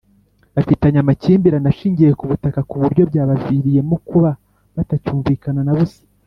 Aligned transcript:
bafitanye 0.55 0.97
amakimbirane 1.01 1.67
ashingiye 1.73 2.11
ku 2.19 2.23
butaka 2.31 2.59
ku 2.69 2.75
buryo 2.81 3.01
byabaviriyemo 3.09 3.95
kuba 4.07 4.29
batacyumvikana 4.75 5.61
na 5.63 5.73
busa. 5.77 6.01